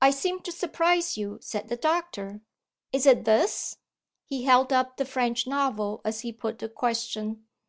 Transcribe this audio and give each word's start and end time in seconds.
"I 0.00 0.10
seem 0.12 0.42
to 0.42 0.52
surprise 0.52 1.18
you," 1.18 1.38
said 1.40 1.66
the 1.66 1.76
doctor. 1.76 2.40
"Is 2.92 3.04
it 3.04 3.24
this?" 3.24 3.78
He 4.24 4.44
held 4.44 4.72
up 4.72 4.96
the 4.96 5.04
French 5.04 5.44
novel 5.44 6.00
as 6.04 6.20
he 6.20 6.32
put 6.32 6.60
the 6.60 6.68
question. 6.68 7.48